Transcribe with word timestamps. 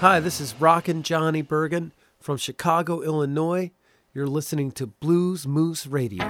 Hi, 0.00 0.20
this 0.20 0.42
is 0.42 0.54
Rockin' 0.60 1.02
Johnny 1.02 1.42
Burgin 1.42 1.90
from 2.20 2.36
Chicago, 2.36 3.00
Illinois. 3.00 3.70
You're 4.12 4.26
listening 4.26 4.70
to 4.72 4.86
Blues 4.86 5.46
Moose 5.46 5.86
Radio. 5.86 6.22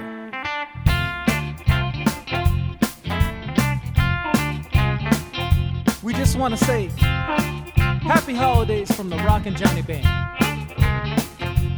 We 6.01 6.13
just 6.13 6.37
want 6.37 6.57
to 6.57 6.63
say 6.63 6.89
happy 6.95 8.35
holidays 8.35 8.89
from 8.95 9.09
the 9.09 9.17
Rockin' 9.17 9.57
Johnny 9.57 9.81
Band. 9.81 10.07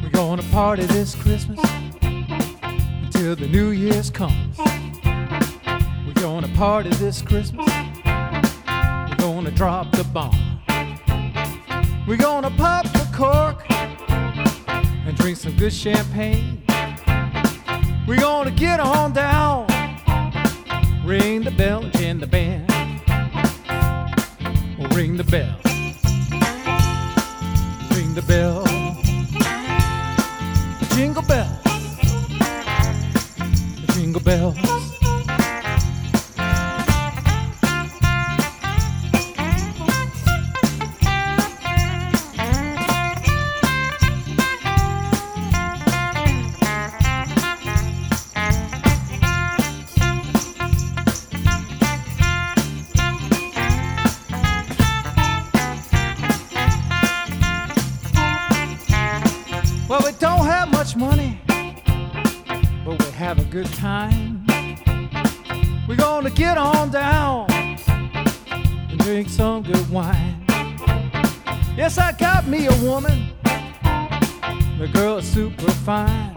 We're 0.04 0.12
gonna 0.12 0.44
party 0.52 0.84
this 0.84 1.16
Christmas 1.16 1.60
until 2.04 3.36
the 3.36 3.48
New 3.48 3.72
Year's 3.72 4.12
comes. 4.12 4.60
We're 4.60 6.22
gonna 6.22 6.50
party 6.50 6.92
this 6.92 7.24
Christmas. 7.24 7.68
We're 7.68 9.16
gonna 9.18 9.50
drop 9.50 9.92
the 9.94 10.04
bomb. 10.14 10.49
We're 12.10 12.18
gonna 12.18 12.50
pop 12.50 12.86
the 12.86 13.08
cork 13.16 13.70
and 13.70 15.16
drink 15.16 15.38
some 15.38 15.56
good 15.58 15.72
champagne. 15.72 16.64
We're 18.08 18.20
gonna 18.20 18.50
get 18.50 18.80
on 18.80 19.14
down, 19.14 19.68
ring 21.06 21.44
the 21.44 21.52
bell 21.52 21.86
in 22.02 22.20
the 22.20 22.26
band. 22.26 22.68
Ring 24.96 25.18
the 25.18 25.24
bell. 25.24 25.56
Ring 27.94 28.16
the 28.16 28.24
bell. 28.24 28.66
Jingle 30.96 31.22
bells. 31.22 31.64
Jingle 33.94 34.22
bells. 34.22 34.89
time. 63.80 64.46
We're 65.88 65.96
gonna 65.96 66.30
get 66.30 66.58
on 66.58 66.92
down 66.92 67.50
and 67.50 69.00
drink 69.00 69.30
some 69.30 69.64
good 69.64 69.90
wine. 69.90 70.44
Yes, 71.78 71.98
I 71.98 72.12
got 72.12 72.46
me 72.46 72.68
a 72.68 72.76
woman. 72.84 73.30
The 74.80 74.90
girl 74.92 75.20
is 75.20 75.32
super 75.32 75.72
fine. 75.72 76.29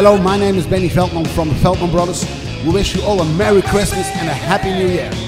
Hello, 0.00 0.16
my 0.16 0.38
name 0.38 0.54
is 0.54 0.64
Benny 0.64 0.88
Veldman 0.88 1.26
from 1.26 1.48
the 1.48 1.56
Veldman 1.56 1.90
Brothers. 1.90 2.24
We 2.64 2.72
wish 2.72 2.94
you 2.94 3.02
all 3.02 3.20
a 3.20 3.24
Merry 3.34 3.62
Christmas 3.62 4.06
and 4.14 4.28
a 4.28 4.32
Happy 4.32 4.72
New 4.72 4.86
Year. 4.86 5.27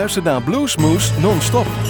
Luistert 0.00 0.24
naar 0.24 0.42
Bluesmoose 0.42 1.20
non-stop. 1.20 1.89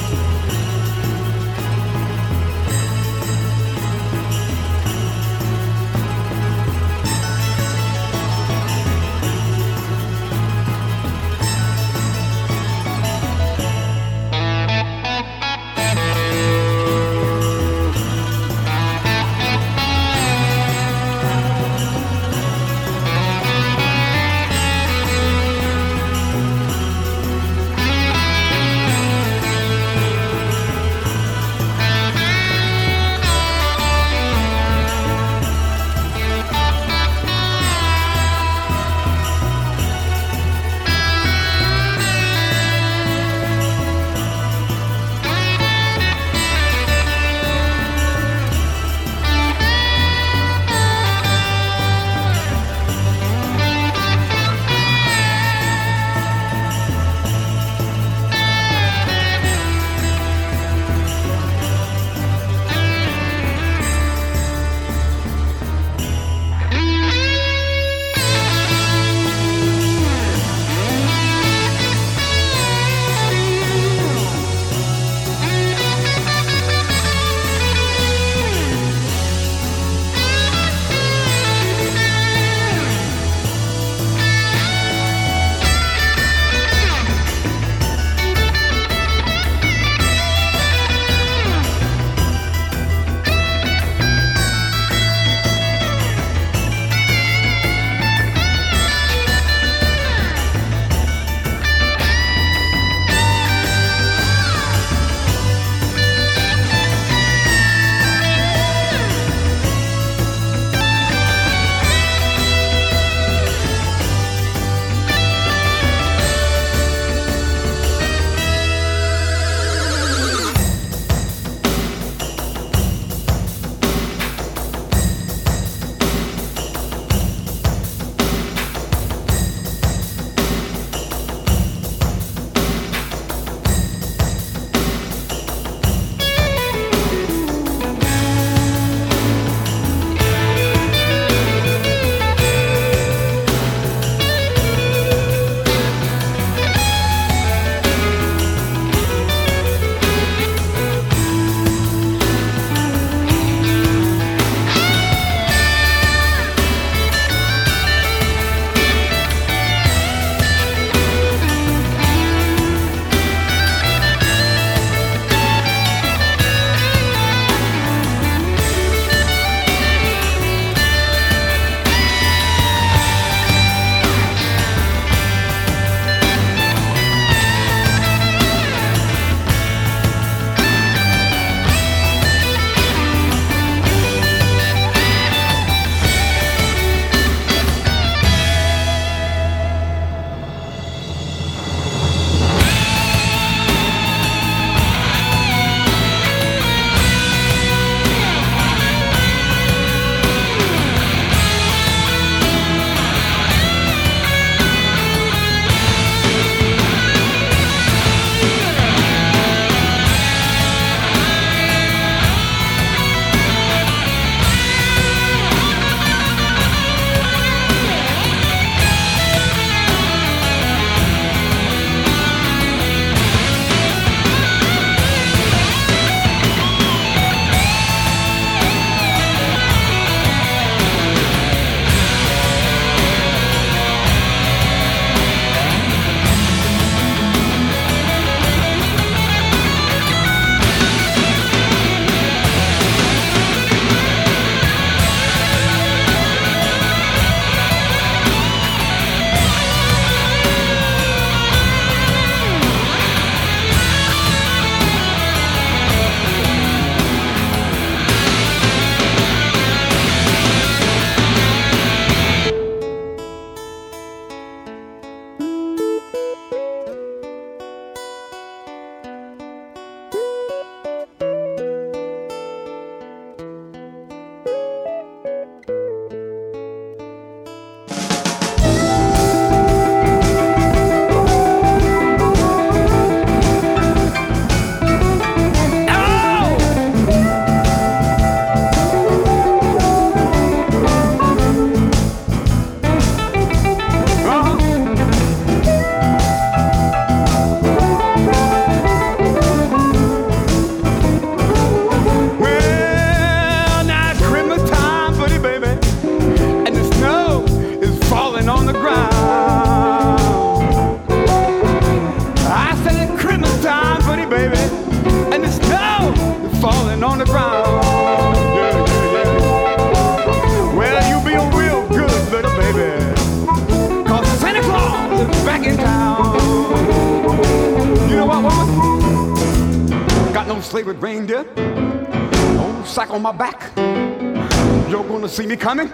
see 335.40 335.46
me 335.46 335.56
coming? 335.56 335.90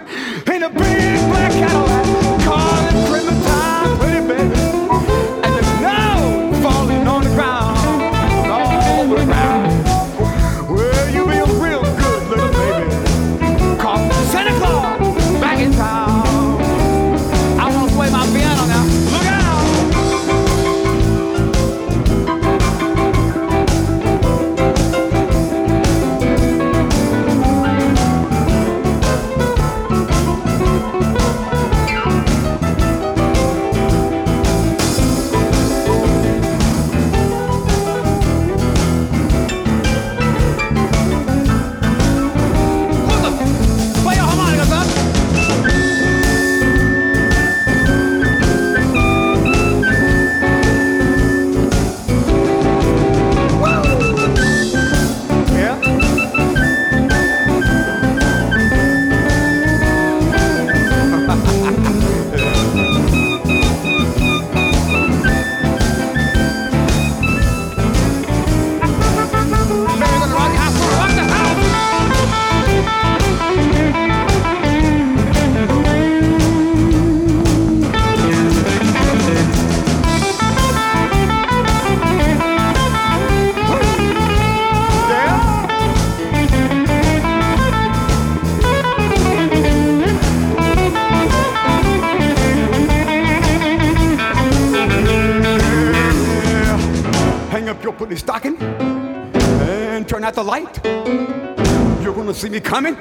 see 102.37 102.49
me 102.49 102.59
coming? 102.59 102.95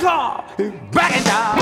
Claw, 0.00 0.42
back 0.92 1.14
it 1.14 1.26
down. 1.26 1.59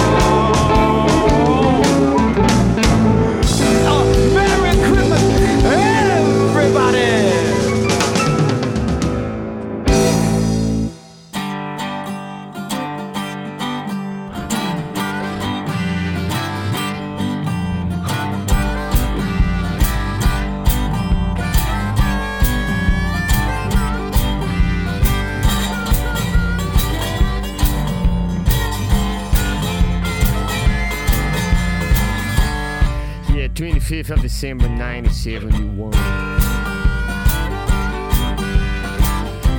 December 34.28 34.68
1971. 34.68 35.90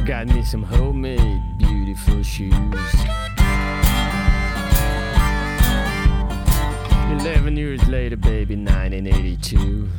Got 0.06 0.28
me 0.28 0.44
some 0.44 0.62
homemade 0.62 1.42
beautiful 1.58 2.22
shoes. 2.22 2.54
11 7.20 7.58
years 7.58 7.84
later, 7.88 8.16
baby, 8.16 8.56
1982. 8.56 9.90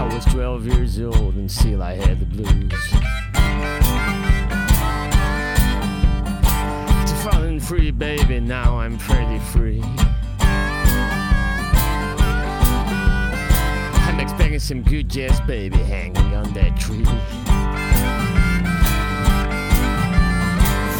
I 0.00 0.08
was 0.10 0.24
12 0.32 0.66
years 0.66 0.98
old 0.98 1.34
and 1.34 1.50
still 1.50 1.82
I 1.82 1.92
had 1.92 2.20
the 2.20 2.24
blues. 2.24 2.72
It's 7.02 7.12
falling 7.22 7.60
free, 7.60 7.90
baby, 7.90 8.40
now 8.40 8.78
I'm 8.78 8.96
pretty 8.96 9.40
free. 9.40 9.84
is 14.58 14.64
some 14.64 14.82
good 14.82 15.08
jazz, 15.08 15.40
baby, 15.42 15.76
hanging 15.76 16.34
on 16.34 16.52
that 16.52 16.76
tree. 16.76 17.04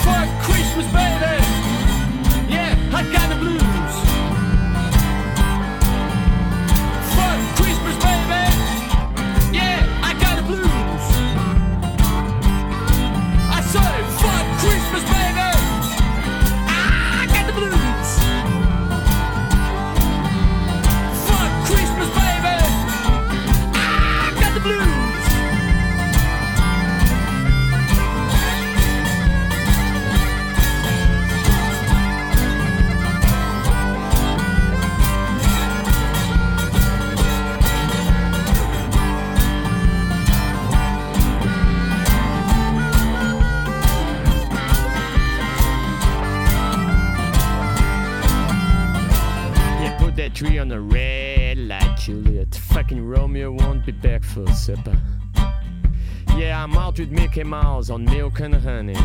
Fuck 0.04 0.28
Christmas, 0.44 0.86
baby! 0.92 1.42
Yeah, 2.52 2.76
I 2.94 3.02
got 3.12 3.28
the 3.28 3.36
blues! 3.40 3.77
it 53.88 54.02
back 54.02 54.22
for 54.22 54.46
supper. 54.48 54.96
Yeah, 56.36 56.62
I'm 56.62 56.76
out 56.76 56.98
with 56.98 57.10
Mickey 57.10 57.42
Mouse 57.42 57.90
on 57.90 58.04
milk 58.04 58.40
and 58.40 58.54
honey. 58.54 58.96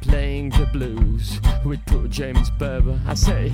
Playing 0.00 0.50
the 0.50 0.68
blues 0.72 1.40
with 1.64 1.84
poor 1.86 2.08
James 2.08 2.50
Berber. 2.50 3.00
I 3.06 3.14
say. 3.14 3.52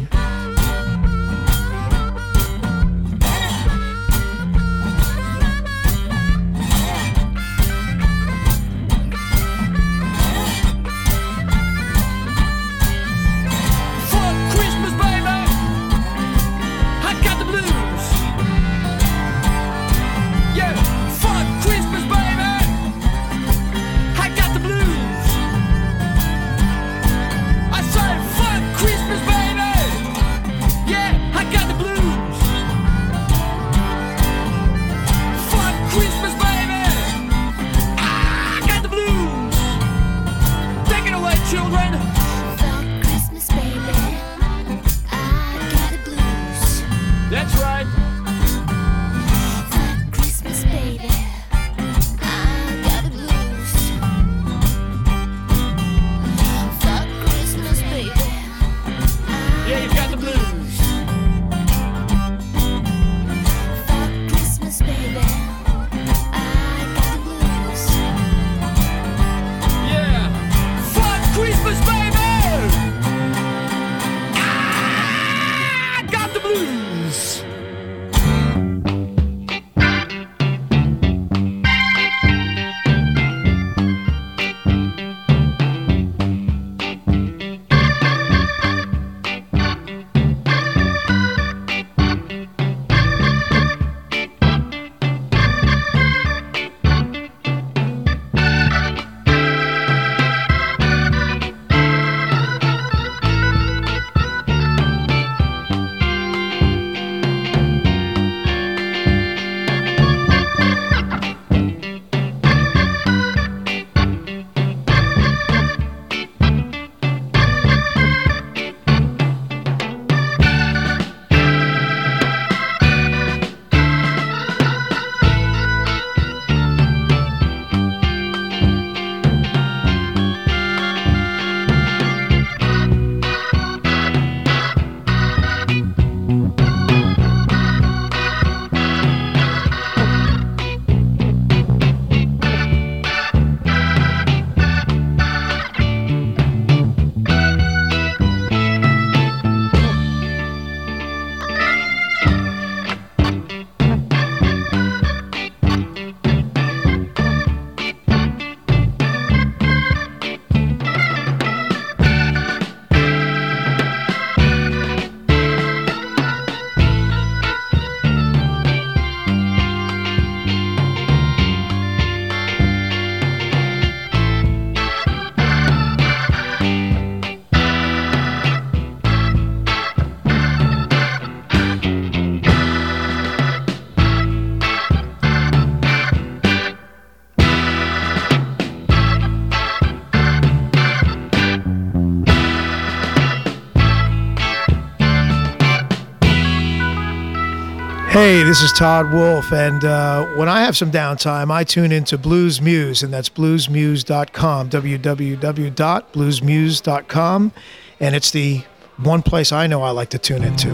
Hey, 198.21 198.43
this 198.43 198.63
is 198.63 198.73
Todd 198.73 199.13
Wolf, 199.13 199.53
and 199.53 199.85
uh, 199.85 200.25
when 200.35 200.49
I 200.49 200.63
have 200.63 200.77
some 200.77 200.91
downtime, 200.91 201.53
I 201.53 201.63
tune 201.63 201.93
into 201.93 202.19
Blues 202.19 202.61
Moose, 202.61 203.05
and 203.05 203.15
that's 203.15 203.29
bluesmoose.com, 203.29 204.71
www.bluesmoose.com, 204.71 207.53
and 208.01 208.17
it's 208.17 208.33
the 208.33 208.65
one 208.97 209.23
place 209.23 209.53
I 209.53 209.69
know 209.69 209.83
I 209.83 209.91
like 209.91 210.11
to 210.11 210.19
tune 210.19 210.43
into. 210.43 210.71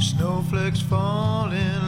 Snowflakes 0.00 0.80
falling 0.80 1.79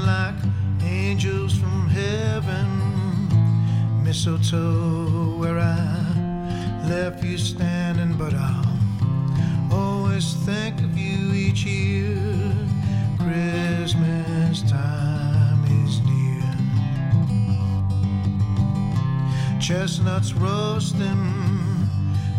Mistletoe 4.13 5.39
where 5.39 5.59
I 5.59 6.85
left 6.87 7.25
you 7.25 7.39
standing, 7.39 8.13
but 8.19 8.35
I'll 8.35 9.73
always 9.73 10.35
think 10.45 10.79
of 10.81 10.99
you 10.99 11.33
each 11.33 11.65
year. 11.65 12.21
Christmas 13.17 14.71
time 14.71 15.65
is 15.87 16.03
near. 16.03 16.45
Chestnuts 19.59 20.35
roasting, 20.35 21.89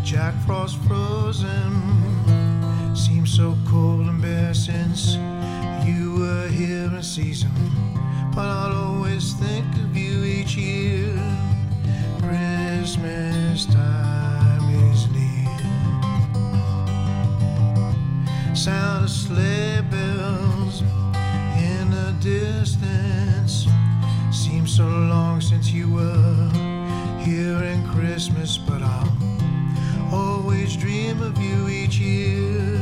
Jack 0.03 0.35
Frost 0.45 0.77
frozen. 0.83 1.73
Seems 2.95 3.33
so 3.35 3.57
cold 3.67 4.05
and 4.05 4.21
bare 4.21 4.53
since 4.53 5.15
you 5.87 6.17
were 6.19 6.47
here 6.49 6.93
in 6.93 7.01
season. 7.01 7.49
But 8.35 8.45
I'll 8.45 8.77
always 8.77 9.33
think 9.33 9.65
of 9.77 9.97
you 9.97 10.23
each 10.23 10.55
year. 10.55 11.19
Christmas 12.83 13.65
time 13.67 14.69
is 14.91 15.07
near. 15.11 15.47
Sound 18.53 19.05
of 19.05 19.09
sleigh 19.09 19.79
bells 19.89 20.81
in 20.81 21.89
the 21.91 22.13
distance. 22.19 23.67
Seems 24.33 24.75
so 24.75 24.85
long 24.85 25.39
since 25.39 25.71
you 25.71 25.93
were 25.93 26.49
here 27.19 27.63
in 27.63 27.87
Christmas, 27.87 28.57
but 28.57 28.81
I'll 28.81 29.17
always 30.11 30.75
dream 30.75 31.21
of 31.21 31.39
you 31.39 31.69
each 31.69 31.97
year. 31.99 32.81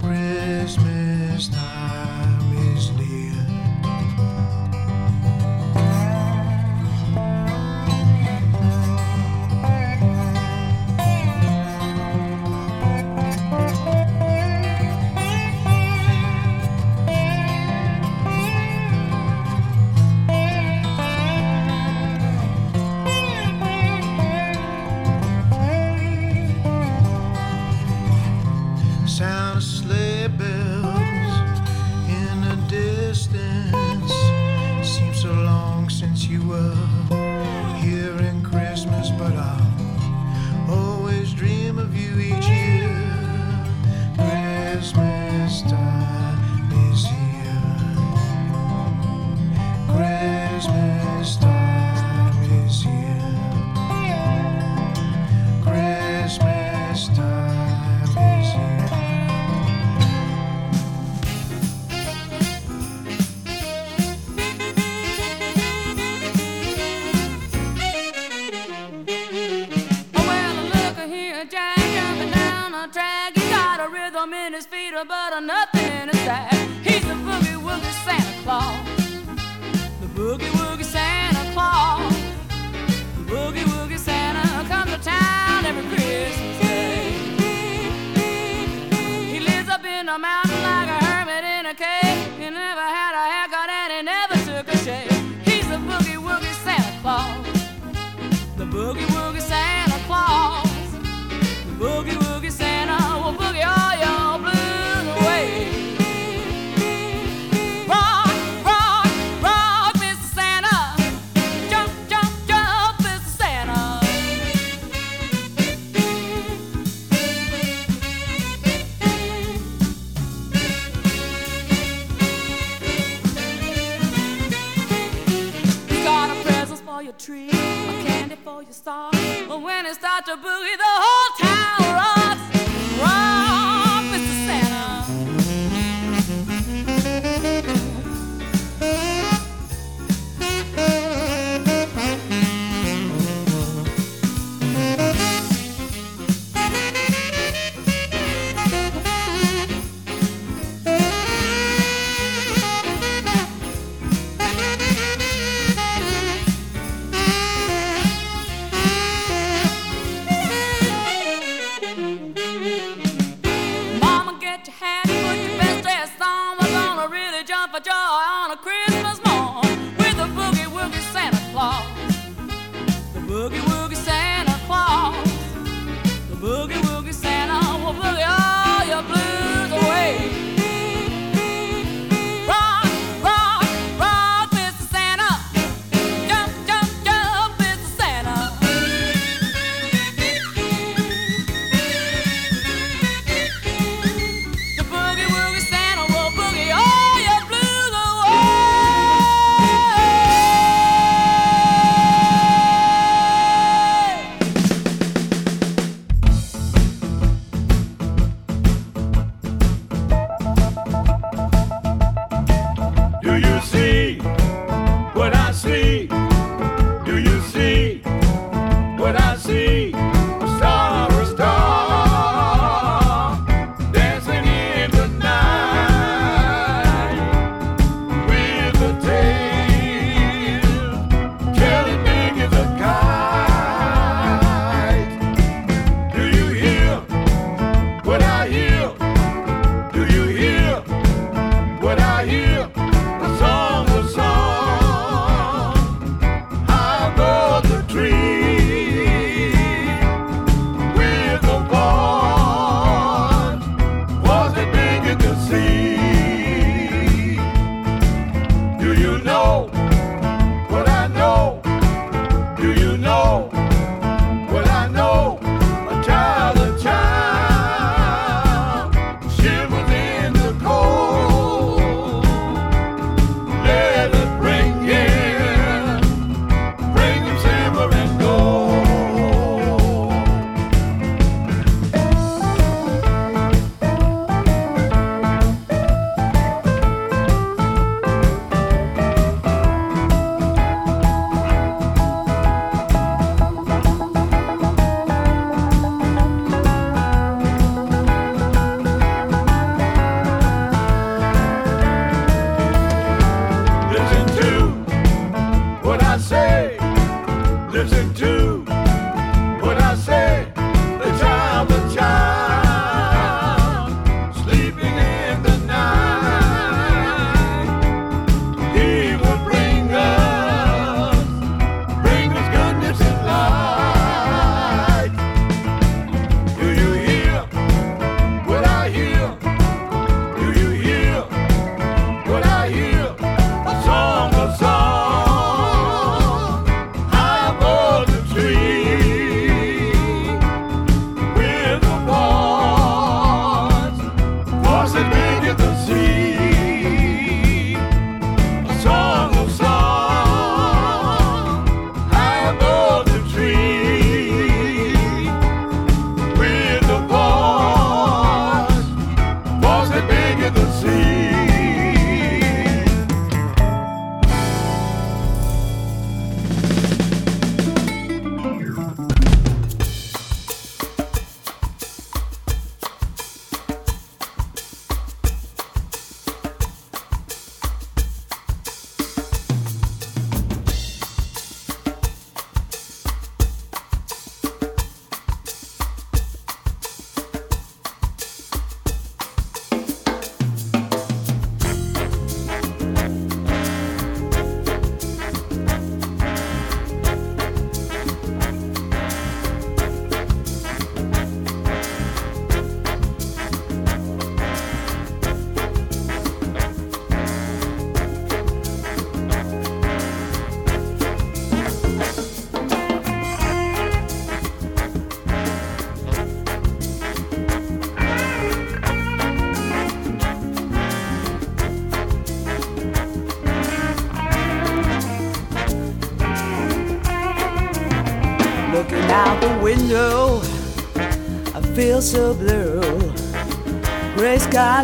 Christmas 0.00 1.48
time 1.48 2.39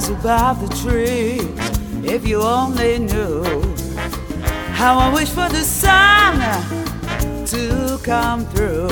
skies 0.07 0.09
above 0.09 0.69
the 0.69 0.75
tree. 0.77 1.41
If 2.09 2.27
you 2.27 2.41
only 2.43 2.99
knew 2.99 3.43
how 4.73 4.99
I 4.99 5.13
wish 5.13 5.29
for 5.29 5.49
the 5.49 5.63
sun 5.63 6.39
to 7.47 7.99
come 8.03 8.45
through. 8.47 8.89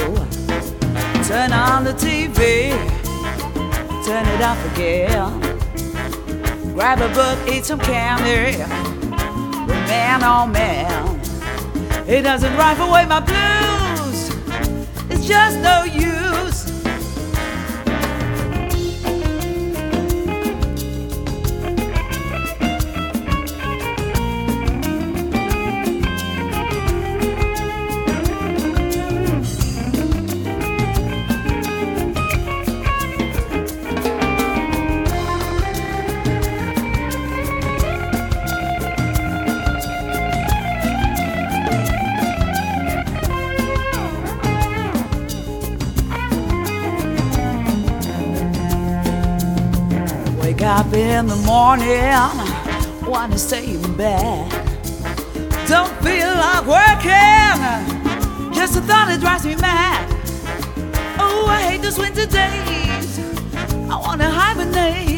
Turn 1.25 1.53
on 1.53 1.85
the 1.85 1.95
TV, 1.95 2.71
turn 4.05 4.27
it 4.27 4.43
off 4.43 4.61
again. 4.73 5.41
Grab 6.75 7.01
a 7.01 7.09
book, 7.15 7.39
eat 7.49 7.65
some 7.65 7.81
candy. 7.81 8.59
But 9.67 9.81
man, 9.89 10.23
oh 10.23 10.47
man, 10.47 11.21
it 12.09 12.23
doesn't 12.23 12.53
drive 12.53 12.81
away 12.81 13.07
my 13.07 13.21
blues. 13.21 14.31
It's 15.11 15.27
just 15.27 15.59
no 15.59 15.85
use. 15.85 16.14
In 51.15 51.27
the 51.29 51.37
morning, 51.47 53.09
wanna 53.09 53.39
stay 53.39 53.75
in 53.75 53.97
bed. 53.97 54.51
Don't 55.69 55.95
feel 56.03 56.33
like 56.45 56.67
working, 56.67 57.55
just 58.53 58.75
the 58.75 58.81
thought 58.81 59.09
it 59.12 59.21
drives 59.21 59.47
me 59.47 59.55
mad. 59.57 60.05
Oh, 61.21 61.47
I 61.49 61.62
hate 61.62 61.83
those 61.83 61.99
winter 61.99 62.27
days. 62.27 63.21
I 63.89 63.97
wanna 63.97 64.29
hibernate. 64.29 65.14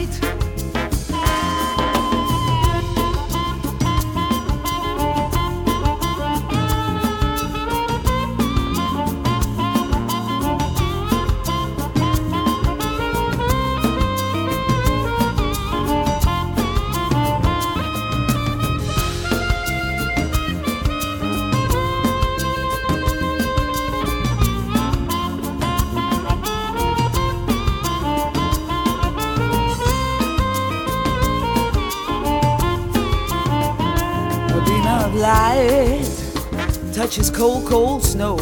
Cold, 37.36 37.66
cold 37.66 38.02
snow. 38.02 38.36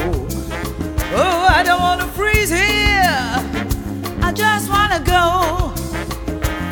Oh, 1.17 1.47
I 1.51 1.63
don't 1.65 1.81
wanna 1.81 2.07
freeze 2.07 2.51
here. 2.51 3.19
I 4.23 4.33
just 4.33 4.71
wanna 4.71 5.01
go. 5.01 5.73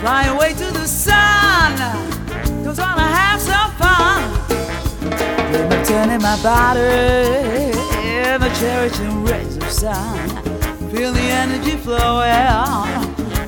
Fly 0.01 0.27
away 0.27 0.53
to 0.55 0.71
the 0.73 0.87
sun. 0.87 1.77
Cause 2.65 2.79
wanna 2.79 3.09
have 3.21 3.41
some 3.41 3.71
fun. 3.73 4.21
Dream 5.51 5.73
of 5.73 5.87
turning 5.87 6.23
my 6.23 6.41
body 6.43 7.73
the 8.39 8.49
cherishing 8.59 9.25
rays 9.25 9.57
of 9.57 9.71
sun. 9.71 10.29
Feel 10.91 11.13
the 11.13 11.21
energy 11.21 11.77
flowing. 11.77 12.31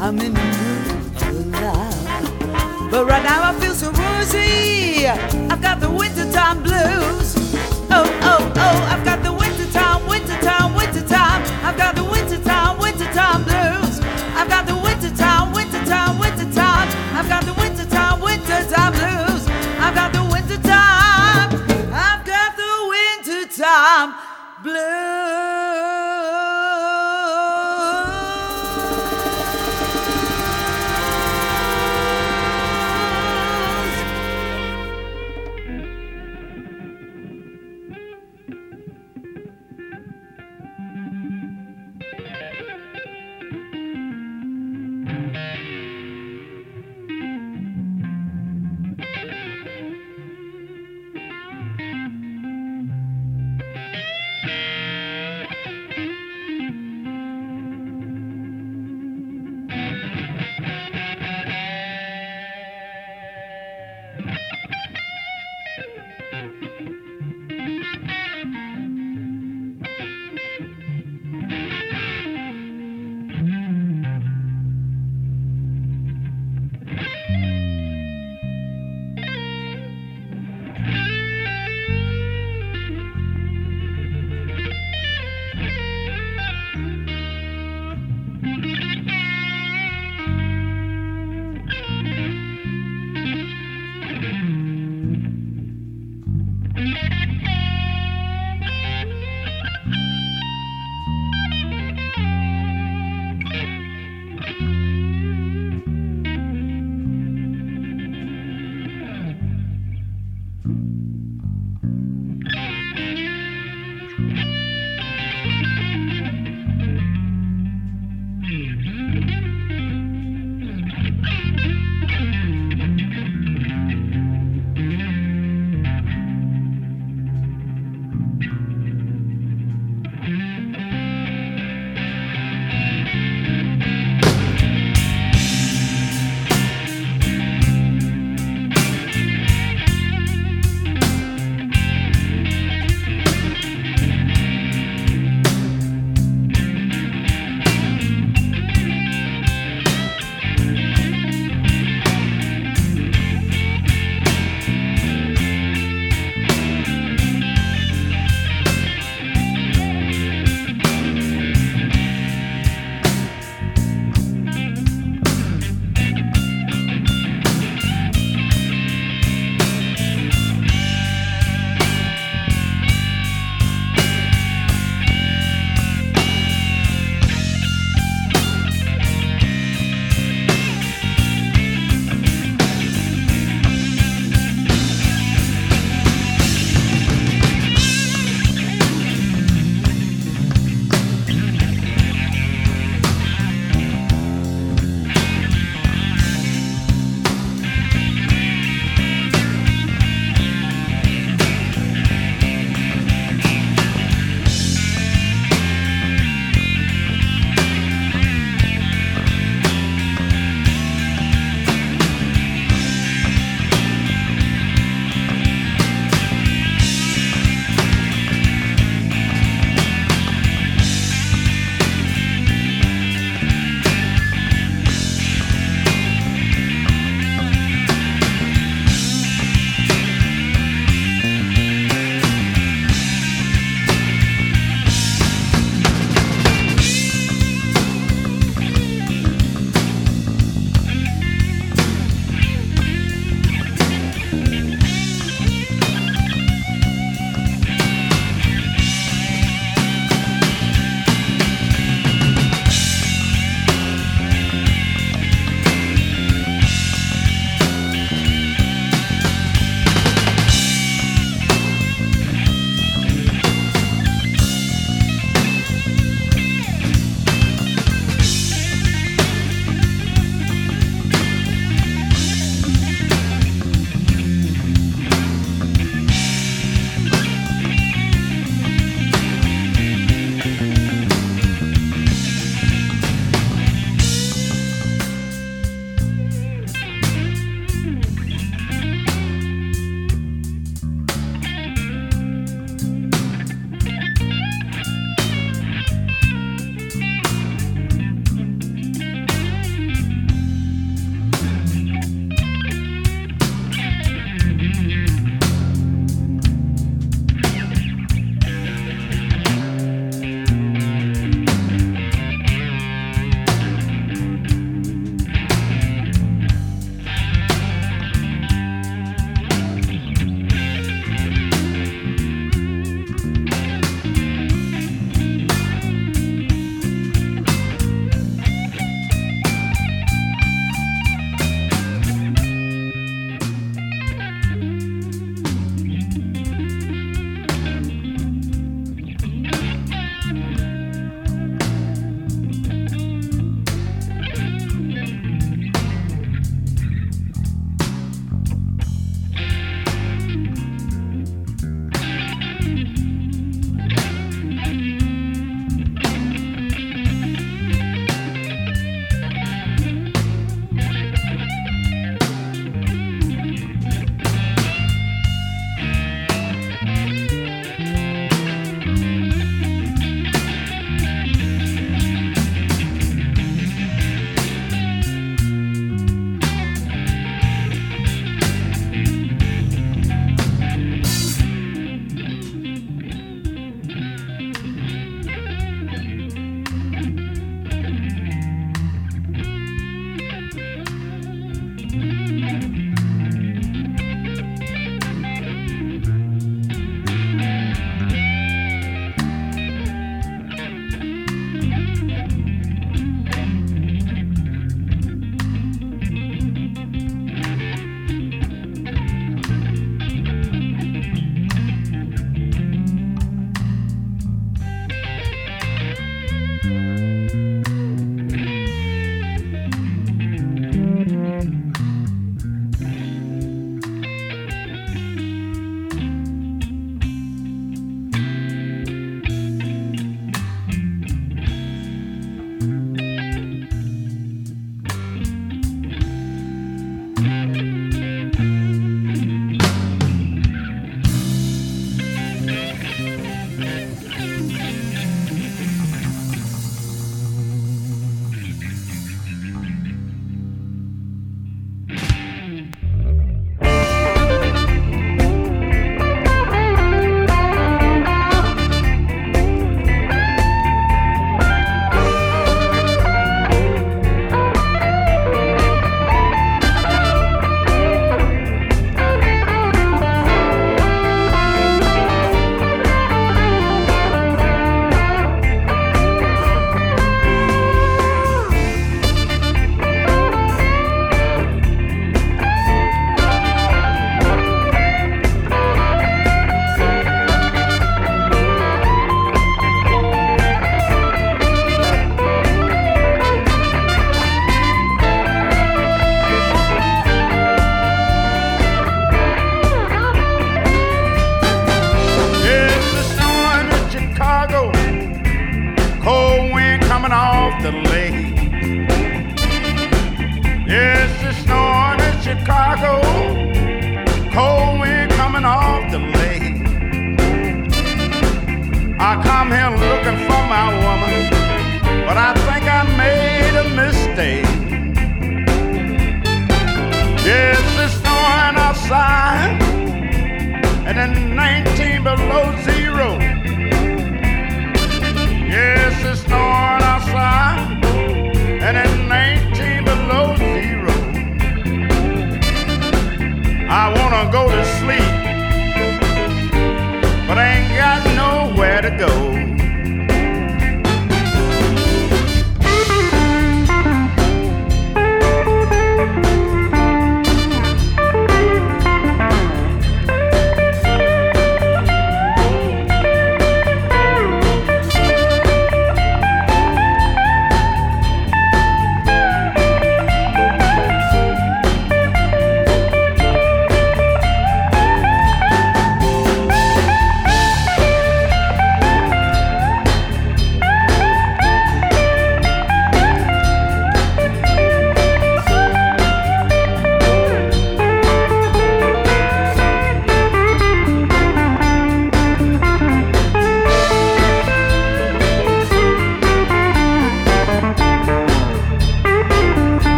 I'm 0.00 0.18
in 0.18 0.32
the 0.34 0.40
mood 0.40 1.20
for 1.20 1.32
love. 1.60 2.90
But 2.90 3.06
right 3.06 3.22
now 3.22 3.50
I 3.50 3.52
feel 3.60 3.74
so 3.74 3.90
woozy. 3.90 5.31